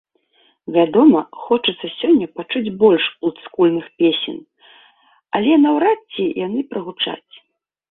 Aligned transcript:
Вядома, 0.77 1.19
хочацца 1.41 1.85
сёння 1.99 2.27
пачуць 2.39 2.73
больш 2.85 3.03
олдскульных 3.29 3.85
песень, 4.01 4.41
але 5.39 5.51
наўрад 5.69 5.99
ці 6.13 6.23
яны 6.49 6.59
прагучаць. 6.75 7.33